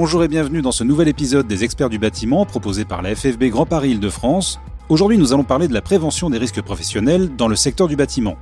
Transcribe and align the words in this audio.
Bonjour 0.00 0.22
et 0.22 0.28
bienvenue 0.28 0.62
dans 0.62 0.70
ce 0.70 0.84
nouvel 0.84 1.08
épisode 1.08 1.48
des 1.48 1.64
experts 1.64 1.88
du 1.88 1.98
bâtiment 1.98 2.46
proposé 2.46 2.84
par 2.84 3.02
la 3.02 3.16
FFB 3.16 3.46
Grand 3.46 3.66
Paris 3.66 3.90
Île-de-France. 3.90 4.60
Aujourd'hui, 4.88 5.18
nous 5.18 5.32
allons 5.32 5.42
parler 5.42 5.66
de 5.66 5.74
la 5.74 5.82
prévention 5.82 6.30
des 6.30 6.38
risques 6.38 6.62
professionnels 6.62 7.34
dans 7.34 7.48
le 7.48 7.56
secteur 7.56 7.88
du 7.88 7.96
bâtiment. 7.96 8.36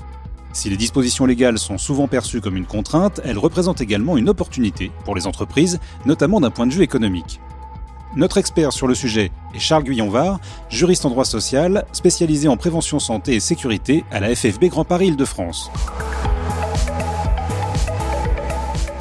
Si 0.53 0.69
les 0.69 0.77
dispositions 0.77 1.25
légales 1.25 1.59
sont 1.59 1.79
souvent 1.79 2.09
perçues 2.09 2.43
comme 2.43 2.59
une 2.59 2.67
contrainte, 2.67 3.23
elles 3.25 3.39
représentent 3.39 3.81
également 3.81 4.19
une 4.19 4.29
opportunité 4.29 4.93
pour 5.07 5.15
les 5.15 5.27
entreprises, 5.27 5.81
notamment 6.05 6.41
d'un 6.41 6.51
point 6.51 6.67
de 6.67 6.75
vue 6.75 6.83
économique. 6.83 7.41
Notre 8.17 8.37
expert 8.37 8.75
sur 8.75 8.87
le 8.87 8.95
sujet 8.95 9.33
est 9.55 9.59
Charles 9.59 9.85
Guyonvar, 9.85 10.41
juriste 10.69 11.07
en 11.07 11.09
droit 11.09 11.25
social, 11.25 11.87
spécialisé 11.93 12.49
en 12.49 12.59
prévention 12.59 12.99
santé 12.99 13.35
et 13.35 13.41
sécurité 13.41 14.05
à 14.11 14.21
la 14.21 14.35
FFB 14.35 14.67
Grand 14.67 14.85
Paris 14.85 15.07
Île-de-France. 15.07 15.71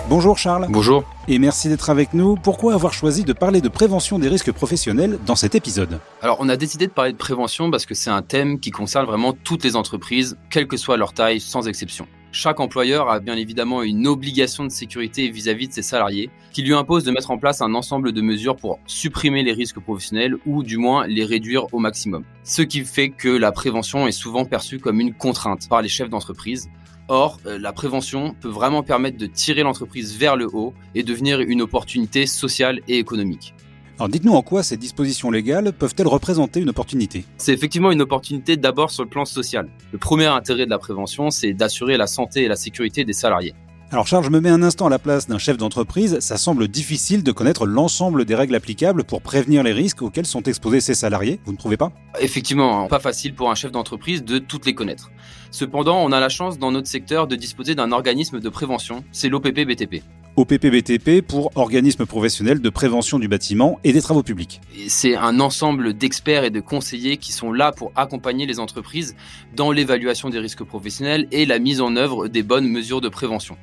Bonjour 0.07 0.37
Charles. 0.37 0.67
Bonjour. 0.69 1.03
Et 1.27 1.39
merci 1.39 1.69
d'être 1.69 1.89
avec 1.89 2.13
nous. 2.13 2.35
Pourquoi 2.35 2.75
avoir 2.75 2.93
choisi 2.93 3.23
de 3.23 3.33
parler 3.33 3.59
de 3.59 3.67
prévention 3.67 4.19
des 4.19 4.27
risques 4.27 4.51
professionnels 4.51 5.17
dans 5.25 5.35
cet 5.35 5.55
épisode 5.55 5.99
Alors 6.21 6.37
on 6.39 6.49
a 6.49 6.55
décidé 6.55 6.85
de 6.85 6.91
parler 6.91 7.13
de 7.13 7.17
prévention 7.17 7.71
parce 7.71 7.87
que 7.87 7.95
c'est 7.95 8.11
un 8.11 8.21
thème 8.21 8.59
qui 8.59 8.69
concerne 8.69 9.07
vraiment 9.07 9.33
toutes 9.33 9.63
les 9.63 9.75
entreprises, 9.75 10.37
quelle 10.51 10.67
que 10.67 10.77
soit 10.77 10.97
leur 10.97 11.13
taille, 11.13 11.39
sans 11.39 11.67
exception. 11.67 12.07
Chaque 12.31 12.59
employeur 12.59 13.09
a 13.09 13.19
bien 13.19 13.37
évidemment 13.37 13.81
une 13.81 14.05
obligation 14.05 14.65
de 14.65 14.69
sécurité 14.69 15.27
vis-à-vis 15.29 15.67
de 15.67 15.73
ses 15.73 15.81
salariés 15.81 16.29
qui 16.53 16.61
lui 16.61 16.75
impose 16.75 17.03
de 17.03 17.09
mettre 17.09 17.31
en 17.31 17.39
place 17.39 17.59
un 17.61 17.73
ensemble 17.73 18.11
de 18.11 18.21
mesures 18.21 18.55
pour 18.55 18.77
supprimer 18.85 19.41
les 19.41 19.53
risques 19.53 19.79
professionnels 19.79 20.35
ou 20.45 20.61
du 20.61 20.77
moins 20.77 21.07
les 21.07 21.25
réduire 21.25 21.73
au 21.73 21.79
maximum. 21.79 22.23
Ce 22.43 22.61
qui 22.61 22.85
fait 22.85 23.09
que 23.09 23.29
la 23.29 23.51
prévention 23.51 24.05
est 24.05 24.11
souvent 24.11 24.45
perçue 24.45 24.77
comme 24.77 24.99
une 24.99 25.13
contrainte 25.15 25.67
par 25.69 25.81
les 25.81 25.89
chefs 25.89 26.09
d'entreprise 26.09 26.69
Or, 27.07 27.39
euh, 27.45 27.59
la 27.59 27.71
prévention 27.71 28.35
peut 28.41 28.49
vraiment 28.49 28.81
permettre 28.81 29.17
de 29.17 29.27
tirer 29.27 29.61
l'entreprise 29.61 30.17
vers 30.17 30.35
le 30.35 30.47
haut 30.51 30.73
et 30.95 31.03
devenir 31.15 31.39
une 31.39 31.61
opportunité 31.61 32.25
sociale 32.25 32.81
et 32.87 32.99
économique. 32.99 33.53
Alors 33.97 34.09
dites-nous 34.09 34.33
en 34.33 34.41
quoi 34.41 34.61
ces 34.61 34.75
dispositions 34.75 35.31
légales 35.31 35.71
peuvent-elles 35.71 36.07
représenter 36.07 36.59
une 36.59 36.69
opportunité? 36.69 37.23
C'est 37.37 37.53
effectivement 37.53 37.91
une 37.91 38.01
opportunité 38.01 38.57
d'abord 38.57 38.91
sur 38.91 39.03
le 39.03 39.09
plan 39.09 39.23
social. 39.23 39.69
Le 39.93 39.97
premier 39.97 40.25
intérêt 40.25 40.65
de 40.65 40.69
la 40.69 40.79
prévention, 40.79 41.29
c'est 41.29 41.53
d'assurer 41.53 41.95
la 41.95 42.05
santé 42.05 42.43
et 42.43 42.47
la 42.49 42.57
sécurité 42.57 43.05
des 43.05 43.13
salariés. 43.13 43.53
Alors 43.91 44.07
Charles, 44.07 44.25
je 44.25 44.29
me 44.31 44.41
mets 44.41 44.49
un 44.49 44.63
instant 44.63 44.87
à 44.87 44.89
la 44.89 44.99
place 44.99 45.27
d'un 45.27 45.37
chef 45.37 45.55
d'entreprise. 45.55 46.19
Ça 46.19 46.35
semble 46.35 46.67
difficile 46.67 47.23
de 47.23 47.31
connaître 47.31 47.65
l'ensemble 47.65 48.25
des 48.25 48.35
règles 48.35 48.55
applicables 48.55 49.05
pour 49.05 49.21
prévenir 49.21 49.63
les 49.63 49.71
risques 49.71 50.01
auxquels 50.01 50.25
sont 50.25 50.41
exposés 50.41 50.81
ses 50.81 50.95
salariés. 50.95 51.39
Vous 51.45 51.53
ne 51.53 51.57
trouvez 51.57 51.77
pas? 51.77 51.93
Effectivement, 52.19 52.81
hein, 52.81 52.87
pas 52.87 52.99
facile 52.99 53.33
pour 53.33 53.49
un 53.49 53.55
chef 53.55 53.71
d'entreprise 53.71 54.25
de 54.25 54.39
toutes 54.39 54.65
les 54.65 54.73
connaître. 54.73 55.11
Cependant, 55.51 56.03
on 56.03 56.11
a 56.11 56.19
la 56.19 56.27
chance 56.27 56.59
dans 56.59 56.71
notre 56.71 56.89
secteur 56.89 57.27
de 57.27 57.37
disposer 57.37 57.75
d'un 57.75 57.93
organisme 57.93 58.41
de 58.41 58.49
prévention, 58.49 59.05
c'est 59.13 59.29
l'OPP-BTP. 59.29 60.03
OPP-BTP 60.37 61.21
pour 61.21 61.51
Organisme 61.55 62.05
professionnel 62.05 62.59
de 62.59 62.69
prévention 62.69 63.19
du 63.19 63.29
bâtiment 63.29 63.79
et 63.85 63.93
des 63.93 64.01
travaux 64.01 64.21
publics. 64.21 64.59
C'est 64.89 65.15
un 65.15 65.39
ensemble 65.39 65.93
d'experts 65.93 66.43
et 66.43 66.49
de 66.49 66.59
conseillers 66.59 67.15
qui 67.15 67.31
sont 67.31 67.53
là 67.53 67.71
pour 67.71 67.93
accompagner 67.95 68.45
les 68.45 68.59
entreprises 68.59 69.15
dans 69.55 69.71
l'évaluation 69.71 70.29
des 70.29 70.39
risques 70.39 70.65
professionnels 70.65 71.27
et 71.31 71.45
la 71.45 71.57
mise 71.57 71.79
en 71.79 71.95
œuvre 71.95 72.27
des 72.27 72.43
bonnes 72.43 72.67
mesures 72.67 72.99
de 72.99 73.07
prévention. 73.07 73.55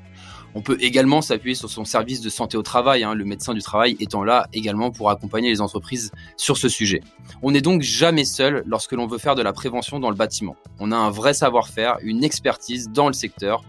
On 0.55 0.63
peut 0.63 0.79
également 0.81 1.21
s'appuyer 1.21 1.55
sur 1.55 1.69
son 1.69 1.85
service 1.85 2.23
de 2.23 2.31
santé 2.31 2.57
au 2.57 2.63
travail, 2.63 3.05
hein, 3.05 3.15
le 3.15 3.25
médecin 3.27 3.53
du 3.53 3.61
travail 3.61 3.97
étant 4.01 4.25
là 4.25 4.49
également 4.55 4.91
pour 4.91 5.11
accompagner 5.11 5.51
les 5.51 5.61
entreprises 5.61 6.11
sur 6.39 6.57
ce 6.57 6.71
sujet. 6.71 7.01
On 7.43 7.51
n'est 7.51 7.61
donc 7.61 7.83
jamais 7.83 8.25
seul 8.25 8.63
lorsque 8.67 8.93
l'on 8.93 9.07
veut 9.07 9.19
faire 9.19 9.35
de 9.35 9.43
la 9.43 9.53
prévention 9.53 10.01
dans 10.01 10.11
le 10.11 10.17
bâtiment. 10.17 10.57
On 10.79 10.91
a 10.91 10.97
un 10.97 11.11
vrai 11.11 11.35
savoir-faire, 11.35 11.99
une 12.03 12.25
expertise 12.25 12.89
dans 12.91 13.09
le 13.09 13.15
secteur 13.15 13.63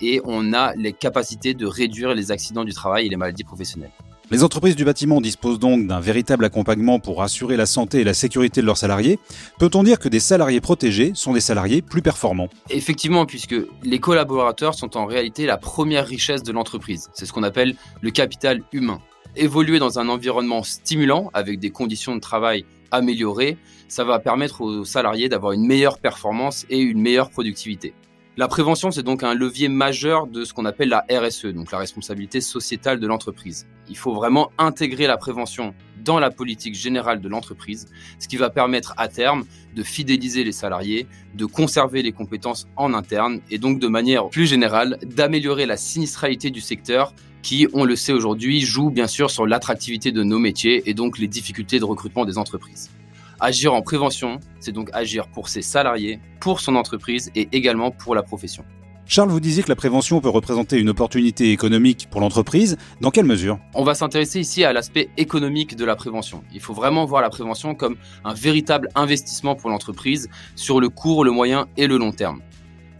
et 0.00 0.20
on 0.24 0.52
a 0.52 0.74
les 0.74 0.92
capacités 0.92 1.54
de 1.54 1.66
réduire 1.66 2.14
les 2.14 2.30
accidents 2.30 2.64
du 2.64 2.72
travail 2.72 3.06
et 3.06 3.08
les 3.08 3.16
maladies 3.16 3.44
professionnelles. 3.44 3.92
Les 4.28 4.42
entreprises 4.42 4.74
du 4.74 4.84
bâtiment 4.84 5.20
disposent 5.20 5.60
donc 5.60 5.86
d'un 5.86 6.00
véritable 6.00 6.44
accompagnement 6.44 6.98
pour 6.98 7.22
assurer 7.22 7.56
la 7.56 7.64
santé 7.64 8.00
et 8.00 8.04
la 8.04 8.12
sécurité 8.12 8.60
de 8.60 8.66
leurs 8.66 8.76
salariés. 8.76 9.20
Peut-on 9.60 9.84
dire 9.84 10.00
que 10.00 10.08
des 10.08 10.18
salariés 10.18 10.60
protégés 10.60 11.12
sont 11.14 11.32
des 11.32 11.40
salariés 11.40 11.80
plus 11.80 12.02
performants? 12.02 12.48
Effectivement, 12.68 13.24
puisque 13.24 13.54
les 13.84 14.00
collaborateurs 14.00 14.74
sont 14.74 14.96
en 14.96 15.06
réalité 15.06 15.46
la 15.46 15.58
première 15.58 16.08
richesse 16.08 16.42
de 16.42 16.50
l'entreprise. 16.50 17.08
C'est 17.14 17.24
ce 17.24 17.32
qu'on 17.32 17.44
appelle 17.44 17.76
le 18.00 18.10
capital 18.10 18.62
humain. 18.72 18.98
Évoluer 19.36 19.78
dans 19.78 20.00
un 20.00 20.08
environnement 20.08 20.64
stimulant, 20.64 21.30
avec 21.32 21.60
des 21.60 21.70
conditions 21.70 22.16
de 22.16 22.20
travail 22.20 22.64
améliorées, 22.90 23.58
ça 23.86 24.02
va 24.02 24.18
permettre 24.18 24.60
aux 24.60 24.84
salariés 24.84 25.28
d'avoir 25.28 25.52
une 25.52 25.66
meilleure 25.66 25.98
performance 25.98 26.66
et 26.68 26.80
une 26.80 27.00
meilleure 27.00 27.30
productivité. 27.30 27.94
La 28.38 28.48
prévention, 28.48 28.90
c'est 28.90 29.02
donc 29.02 29.22
un 29.22 29.32
levier 29.32 29.68
majeur 29.68 30.26
de 30.26 30.44
ce 30.44 30.52
qu'on 30.52 30.66
appelle 30.66 30.90
la 30.90 31.06
RSE, 31.10 31.46
donc 31.46 31.72
la 31.72 31.78
responsabilité 31.78 32.42
sociétale 32.42 33.00
de 33.00 33.06
l'entreprise. 33.06 33.66
Il 33.88 33.96
faut 33.96 34.12
vraiment 34.12 34.52
intégrer 34.58 35.06
la 35.06 35.16
prévention 35.16 35.74
dans 36.04 36.18
la 36.18 36.30
politique 36.30 36.74
générale 36.74 37.22
de 37.22 37.30
l'entreprise, 37.30 37.86
ce 38.18 38.28
qui 38.28 38.36
va 38.36 38.50
permettre 38.50 38.92
à 38.98 39.08
terme 39.08 39.46
de 39.74 39.82
fidéliser 39.82 40.44
les 40.44 40.52
salariés, 40.52 41.06
de 41.34 41.46
conserver 41.46 42.02
les 42.02 42.12
compétences 42.12 42.68
en 42.76 42.92
interne 42.92 43.40
et 43.50 43.56
donc 43.56 43.78
de 43.78 43.88
manière 43.88 44.28
plus 44.28 44.46
générale 44.46 44.98
d'améliorer 45.02 45.64
la 45.64 45.78
sinistralité 45.78 46.50
du 46.50 46.60
secteur 46.60 47.14
qui, 47.40 47.66
on 47.72 47.84
le 47.84 47.96
sait 47.96 48.12
aujourd'hui, 48.12 48.60
joue 48.60 48.90
bien 48.90 49.06
sûr 49.06 49.30
sur 49.30 49.46
l'attractivité 49.46 50.12
de 50.12 50.22
nos 50.22 50.38
métiers 50.38 50.82
et 50.90 50.92
donc 50.92 51.18
les 51.18 51.28
difficultés 51.28 51.78
de 51.78 51.86
recrutement 51.86 52.26
des 52.26 52.36
entreprises. 52.36 52.90
Agir 53.38 53.74
en 53.74 53.82
prévention, 53.82 54.40
c'est 54.60 54.72
donc 54.72 54.88
agir 54.94 55.28
pour 55.28 55.48
ses 55.48 55.60
salariés, 55.60 56.20
pour 56.40 56.60
son 56.60 56.74
entreprise 56.74 57.30
et 57.34 57.48
également 57.52 57.90
pour 57.90 58.14
la 58.14 58.22
profession. 58.22 58.64
Charles, 59.08 59.28
vous 59.28 59.40
disiez 59.40 59.62
que 59.62 59.68
la 59.68 59.76
prévention 59.76 60.20
peut 60.20 60.30
représenter 60.30 60.80
une 60.80 60.88
opportunité 60.88 61.52
économique 61.52 62.08
pour 62.10 62.20
l'entreprise. 62.20 62.76
Dans 63.00 63.10
quelle 63.10 63.26
mesure? 63.26 63.60
On 63.74 63.84
va 63.84 63.94
s'intéresser 63.94 64.40
ici 64.40 64.64
à 64.64 64.72
l'aspect 64.72 65.10
économique 65.16 65.76
de 65.76 65.84
la 65.84 65.94
prévention. 65.94 66.42
Il 66.52 66.60
faut 66.60 66.74
vraiment 66.74 67.04
voir 67.04 67.22
la 67.22 67.30
prévention 67.30 67.74
comme 67.76 67.96
un 68.24 68.34
véritable 68.34 68.88
investissement 68.96 69.54
pour 69.54 69.70
l'entreprise 69.70 70.28
sur 70.56 70.80
le 70.80 70.88
court, 70.88 71.24
le 71.24 71.30
moyen 71.30 71.68
et 71.76 71.86
le 71.86 71.98
long 71.98 72.10
terme. 72.10 72.40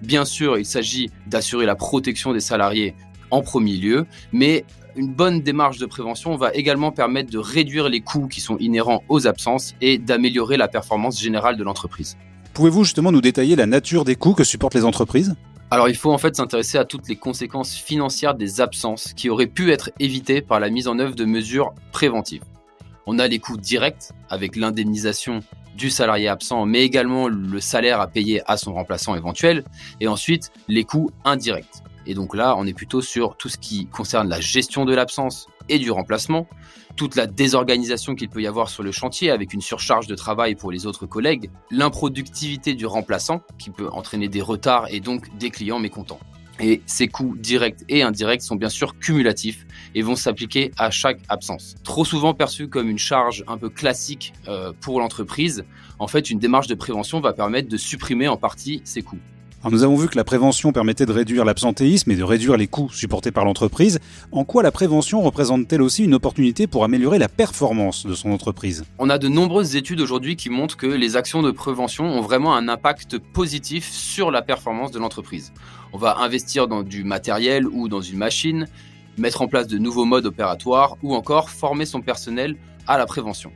Bien 0.02 0.24
sûr, 0.24 0.58
il 0.58 0.66
s'agit 0.66 1.10
d'assurer 1.26 1.66
la 1.66 1.74
protection 1.74 2.32
des 2.32 2.40
salariés 2.40 2.94
en 3.30 3.42
premier 3.42 3.76
lieu, 3.76 4.06
mais 4.32 4.64
une 4.96 5.12
bonne 5.12 5.40
démarche 5.42 5.78
de 5.78 5.86
prévention 5.86 6.36
va 6.36 6.52
également 6.54 6.90
permettre 6.90 7.30
de 7.30 7.38
réduire 7.38 7.88
les 7.88 8.00
coûts 8.00 8.28
qui 8.28 8.40
sont 8.40 8.56
inhérents 8.58 9.02
aux 9.08 9.26
absences 9.26 9.74
et 9.80 9.98
d'améliorer 9.98 10.56
la 10.56 10.68
performance 10.68 11.20
générale 11.20 11.56
de 11.56 11.64
l'entreprise. 11.64 12.16
Pouvez-vous 12.54 12.84
justement 12.84 13.12
nous 13.12 13.20
détailler 13.20 13.56
la 13.56 13.66
nature 13.66 14.04
des 14.04 14.16
coûts 14.16 14.32
que 14.32 14.44
supportent 14.44 14.74
les 14.74 14.84
entreprises? 14.84 15.34
Alors 15.70 15.88
il 15.88 15.96
faut 15.96 16.12
en 16.12 16.18
fait 16.18 16.36
s'intéresser 16.36 16.78
à 16.78 16.84
toutes 16.84 17.08
les 17.08 17.16
conséquences 17.16 17.74
financières 17.74 18.34
des 18.34 18.60
absences 18.60 19.12
qui 19.14 19.28
auraient 19.28 19.48
pu 19.48 19.72
être 19.72 19.90
évitées 19.98 20.40
par 20.40 20.60
la 20.60 20.70
mise 20.70 20.88
en 20.88 20.98
œuvre 20.98 21.14
de 21.14 21.24
mesures 21.24 21.74
préventives. 21.92 22.44
On 23.06 23.18
a 23.18 23.26
les 23.26 23.38
coûts 23.40 23.56
directs 23.56 24.12
avec 24.30 24.56
l'indemnisation 24.56 25.40
du 25.76 25.90
salarié 25.90 26.28
absent, 26.28 26.64
mais 26.66 26.82
également 26.82 27.28
le 27.28 27.60
salaire 27.60 28.00
à 28.00 28.06
payer 28.06 28.42
à 28.46 28.56
son 28.56 28.74
remplaçant 28.74 29.14
éventuel, 29.14 29.64
et 30.00 30.08
ensuite 30.08 30.50
les 30.68 30.84
coûts 30.84 31.10
indirects. 31.24 31.82
Et 32.06 32.14
donc 32.14 32.34
là, 32.34 32.54
on 32.56 32.66
est 32.66 32.72
plutôt 32.72 33.02
sur 33.02 33.36
tout 33.36 33.48
ce 33.48 33.58
qui 33.58 33.86
concerne 33.86 34.28
la 34.28 34.40
gestion 34.40 34.84
de 34.84 34.94
l'absence 34.94 35.48
et 35.68 35.78
du 35.78 35.90
remplacement, 35.90 36.46
toute 36.96 37.16
la 37.16 37.26
désorganisation 37.26 38.14
qu'il 38.14 38.28
peut 38.28 38.40
y 38.40 38.46
avoir 38.46 38.68
sur 38.68 38.82
le 38.82 38.92
chantier 38.92 39.30
avec 39.30 39.52
une 39.52 39.60
surcharge 39.60 40.06
de 40.06 40.14
travail 40.14 40.54
pour 40.54 40.70
les 40.70 40.86
autres 40.86 41.06
collègues, 41.06 41.50
l'improductivité 41.70 42.74
du 42.74 42.86
remplaçant 42.86 43.42
qui 43.58 43.70
peut 43.70 43.88
entraîner 43.90 44.28
des 44.28 44.40
retards 44.40 44.86
et 44.90 45.00
donc 45.00 45.36
des 45.36 45.50
clients 45.50 45.80
mécontents. 45.80 46.20
Et 46.58 46.80
ces 46.86 47.08
coûts 47.08 47.36
directs 47.36 47.80
et 47.90 48.02
indirects 48.02 48.40
sont 48.40 48.56
bien 48.56 48.70
sûr 48.70 48.98
cumulatifs 48.98 49.66
et 49.94 50.00
vont 50.00 50.16
s'appliquer 50.16 50.70
à 50.78 50.90
chaque 50.90 51.20
absence. 51.28 51.74
Trop 51.84 52.04
souvent 52.04 52.32
perçu 52.32 52.68
comme 52.68 52.88
une 52.88 52.98
charge 52.98 53.44
un 53.46 53.58
peu 53.58 53.68
classique 53.68 54.32
euh, 54.48 54.72
pour 54.80 55.00
l'entreprise, 55.00 55.64
en 55.98 56.06
fait 56.06 56.30
une 56.30 56.38
démarche 56.38 56.66
de 56.66 56.74
prévention 56.74 57.20
va 57.20 57.34
permettre 57.34 57.68
de 57.68 57.76
supprimer 57.76 58.26
en 58.28 58.38
partie 58.38 58.80
ces 58.84 59.02
coûts 59.02 59.18
nous 59.70 59.82
avons 59.82 59.96
vu 59.96 60.08
que 60.08 60.16
la 60.16 60.24
prévention 60.24 60.72
permettait 60.72 61.06
de 61.06 61.12
réduire 61.12 61.44
l'absentéisme 61.44 62.10
et 62.10 62.16
de 62.16 62.22
réduire 62.22 62.56
les 62.56 62.66
coûts 62.66 62.90
supportés 62.92 63.32
par 63.32 63.44
l'entreprise. 63.44 63.98
En 64.30 64.44
quoi 64.44 64.62
la 64.62 64.70
prévention 64.70 65.22
représente-t-elle 65.22 65.82
aussi 65.82 66.04
une 66.04 66.14
opportunité 66.14 66.66
pour 66.66 66.84
améliorer 66.84 67.18
la 67.18 67.28
performance 67.28 68.06
de 68.06 68.14
son 68.14 68.30
entreprise? 68.30 68.84
On 68.98 69.10
a 69.10 69.18
de 69.18 69.28
nombreuses 69.28 69.74
études 69.76 70.00
aujourd'hui 70.00 70.36
qui 70.36 70.50
montrent 70.50 70.76
que 70.76 70.86
les 70.86 71.16
actions 71.16 71.42
de 71.42 71.50
prévention 71.50 72.04
ont 72.04 72.20
vraiment 72.20 72.54
un 72.54 72.68
impact 72.68 73.18
positif 73.18 73.90
sur 73.90 74.30
la 74.30 74.42
performance 74.42 74.92
de 74.92 74.98
l'entreprise. 74.98 75.52
On 75.92 75.98
va 75.98 76.18
investir 76.18 76.68
dans 76.68 76.82
du 76.82 77.02
matériel 77.04 77.66
ou 77.66 77.88
dans 77.88 78.00
une 78.00 78.18
machine, 78.18 78.68
mettre 79.18 79.42
en 79.42 79.48
place 79.48 79.66
de 79.66 79.78
nouveaux 79.78 80.04
modes 80.04 80.26
opératoires 80.26 80.96
ou 81.02 81.14
encore 81.14 81.50
former 81.50 81.86
son 81.86 82.02
personnel 82.02 82.56
à 82.86 82.98
la 82.98 83.06
prévention 83.06 83.50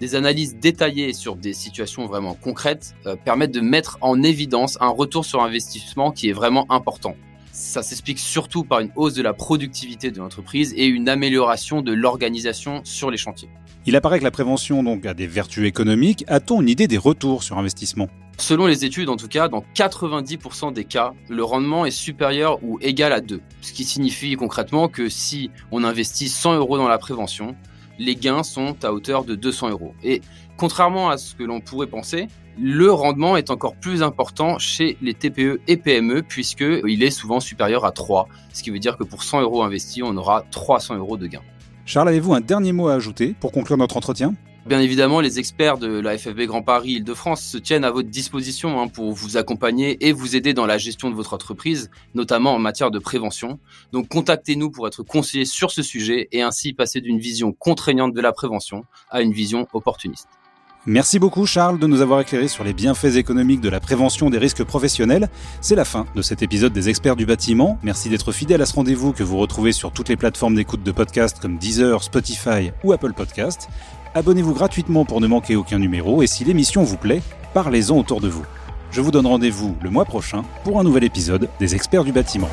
des 0.00 0.14
analyses 0.14 0.56
détaillées 0.56 1.12
sur 1.12 1.36
des 1.36 1.52
situations 1.52 2.06
vraiment 2.06 2.34
concrètes 2.34 2.94
euh, 3.06 3.16
permettent 3.16 3.54
de 3.54 3.60
mettre 3.60 3.98
en 4.00 4.22
évidence 4.22 4.76
un 4.80 4.88
retour 4.88 5.24
sur 5.24 5.42
investissement 5.42 6.10
qui 6.10 6.28
est 6.28 6.32
vraiment 6.32 6.66
important. 6.70 7.16
Ça 7.52 7.82
s'explique 7.84 8.18
surtout 8.18 8.64
par 8.64 8.80
une 8.80 8.90
hausse 8.96 9.14
de 9.14 9.22
la 9.22 9.32
productivité 9.32 10.10
de 10.10 10.18
l'entreprise 10.18 10.74
et 10.76 10.86
une 10.86 11.08
amélioration 11.08 11.82
de 11.82 11.92
l'organisation 11.92 12.80
sur 12.82 13.12
les 13.12 13.16
chantiers. 13.16 13.48
Il 13.86 13.94
apparaît 13.96 14.18
que 14.18 14.24
la 14.24 14.30
prévention 14.30 14.82
donc 14.82 15.06
a 15.06 15.14
des 15.14 15.26
vertus 15.26 15.66
économiques. 15.66 16.24
A-t-on 16.26 16.62
une 16.62 16.68
idée 16.68 16.88
des 16.88 16.98
retours 16.98 17.42
sur 17.44 17.58
investissement? 17.58 18.08
Selon 18.38 18.66
les 18.66 18.84
études, 18.84 19.08
en 19.08 19.16
tout 19.16 19.28
cas, 19.28 19.48
dans 19.48 19.62
90% 19.74 20.72
des 20.72 20.84
cas, 20.84 21.12
le 21.28 21.44
rendement 21.44 21.86
est 21.86 21.92
supérieur 21.92 22.58
ou 22.64 22.78
égal 22.80 23.12
à 23.12 23.20
2. 23.20 23.40
Ce 23.60 23.72
qui 23.72 23.84
signifie 23.84 24.34
concrètement 24.34 24.88
que 24.88 25.08
si 25.08 25.50
on 25.70 25.84
investit 25.84 26.28
100 26.28 26.56
euros 26.56 26.76
dans 26.76 26.88
la 26.88 26.98
prévention, 26.98 27.54
les 27.98 28.16
gains 28.16 28.42
sont 28.42 28.76
à 28.84 28.92
hauteur 28.92 29.24
de 29.24 29.34
200 29.34 29.70
euros. 29.70 29.94
Et 30.02 30.22
contrairement 30.56 31.10
à 31.10 31.16
ce 31.16 31.34
que 31.34 31.42
l'on 31.42 31.60
pourrait 31.60 31.86
penser, 31.86 32.28
le 32.58 32.92
rendement 32.92 33.36
est 33.36 33.50
encore 33.50 33.74
plus 33.74 34.02
important 34.02 34.58
chez 34.58 34.96
les 35.02 35.14
TPE 35.14 35.60
et 35.66 35.76
PME 35.76 36.22
puisqu'il 36.22 37.02
est 37.02 37.10
souvent 37.10 37.40
supérieur 37.40 37.84
à 37.84 37.90
3, 37.90 38.28
ce 38.52 38.62
qui 38.62 38.70
veut 38.70 38.78
dire 38.78 38.96
que 38.96 39.04
pour 39.04 39.22
100 39.24 39.42
euros 39.42 39.62
investis, 39.62 40.02
on 40.04 40.16
aura 40.16 40.44
300 40.50 40.96
euros 40.96 41.16
de 41.16 41.26
gains. 41.26 41.42
Charles, 41.86 42.08
avez-vous 42.08 42.32
un 42.32 42.40
dernier 42.40 42.72
mot 42.72 42.88
à 42.88 42.94
ajouter 42.94 43.34
pour 43.38 43.52
conclure 43.52 43.76
notre 43.76 43.96
entretien? 43.96 44.34
Bien 44.66 44.80
évidemment, 44.80 45.20
les 45.20 45.38
experts 45.38 45.76
de 45.76 46.00
la 46.00 46.16
FFB 46.16 46.46
Grand 46.46 46.62
Paris 46.62 46.92
Île-de-France 46.92 47.42
se 47.42 47.58
tiennent 47.58 47.84
à 47.84 47.90
votre 47.90 48.08
disposition 48.08 48.80
hein, 48.80 48.88
pour 48.88 49.12
vous 49.12 49.36
accompagner 49.36 50.06
et 50.06 50.12
vous 50.12 50.36
aider 50.36 50.54
dans 50.54 50.64
la 50.64 50.78
gestion 50.78 51.10
de 51.10 51.14
votre 51.14 51.34
entreprise, 51.34 51.90
notamment 52.14 52.54
en 52.54 52.58
matière 52.58 52.90
de 52.90 52.98
prévention. 52.98 53.58
Donc 53.92 54.08
contactez-nous 54.08 54.70
pour 54.70 54.86
être 54.88 55.02
conseillé 55.02 55.44
sur 55.44 55.70
ce 55.70 55.82
sujet 55.82 56.28
et 56.32 56.40
ainsi 56.40 56.72
passer 56.72 57.02
d'une 57.02 57.18
vision 57.18 57.52
contraignante 57.52 58.14
de 58.14 58.20
la 58.22 58.32
prévention 58.32 58.86
à 59.10 59.20
une 59.20 59.32
vision 59.32 59.68
opportuniste. 59.74 60.28
Merci 60.86 61.18
beaucoup 61.18 61.44
Charles 61.44 61.78
de 61.78 61.86
nous 61.86 62.00
avoir 62.00 62.20
éclairé 62.20 62.48
sur 62.48 62.64
les 62.64 62.72
bienfaits 62.72 63.16
économiques 63.16 63.60
de 63.60 63.70
la 63.70 63.80
prévention 63.80 64.30
des 64.30 64.38
risques 64.38 64.64
professionnels. 64.64 65.28
C'est 65.60 65.76
la 65.76 65.84
fin 65.84 66.06
de 66.14 66.22
cet 66.22 66.42
épisode 66.42 66.72
des 66.72 66.88
experts 66.88 67.16
du 67.16 67.26
bâtiment. 67.26 67.78
Merci 67.82 68.08
d'être 68.08 68.32
fidèle 68.32 68.62
à 68.62 68.66
ce 68.66 68.74
rendez-vous 68.74 69.12
que 69.12 69.22
vous 69.22 69.36
retrouvez 69.36 69.72
sur 69.72 69.92
toutes 69.92 70.08
les 70.08 70.16
plateformes 70.16 70.54
d'écoute 70.54 70.82
de 70.82 70.92
podcasts 70.92 71.38
comme 71.40 71.58
Deezer, 71.58 72.02
Spotify 72.02 72.70
ou 72.82 72.92
Apple 72.92 73.12
Podcasts. 73.12 73.68
Abonnez-vous 74.16 74.54
gratuitement 74.54 75.04
pour 75.04 75.20
ne 75.20 75.26
manquer 75.26 75.56
aucun 75.56 75.80
numéro 75.80 76.22
et 76.22 76.28
si 76.28 76.44
l'émission 76.44 76.84
vous 76.84 76.96
plaît, 76.96 77.20
parlez-en 77.52 77.98
autour 77.98 78.20
de 78.20 78.28
vous. 78.28 78.44
Je 78.92 79.00
vous 79.00 79.10
donne 79.10 79.26
rendez-vous 79.26 79.76
le 79.82 79.90
mois 79.90 80.04
prochain 80.04 80.44
pour 80.62 80.78
un 80.78 80.84
nouvel 80.84 81.02
épisode 81.02 81.48
des 81.58 81.74
experts 81.74 82.04
du 82.04 82.12
bâtiment. 82.12 82.48